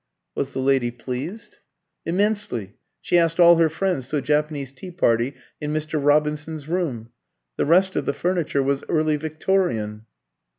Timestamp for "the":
0.53-0.59, 7.57-7.67, 8.07-8.13